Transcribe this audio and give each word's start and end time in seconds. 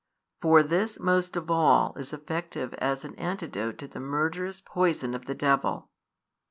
For 0.41 0.63
this 0.63 0.99
most 0.99 1.35
of 1.37 1.51
all 1.51 1.93
is 1.95 2.11
effective 2.11 2.73
as 2.79 3.05
an 3.05 3.13
antidote 3.19 3.77
to 3.77 3.87
the 3.87 3.99
murderous 3.99 4.59
poison 4.59 5.13
of 5.13 5.25
the 5.25 5.35
devil. 5.35 5.91